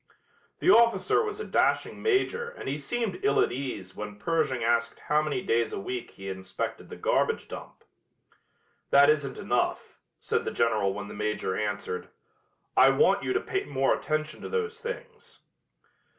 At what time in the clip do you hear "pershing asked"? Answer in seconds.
4.17-4.97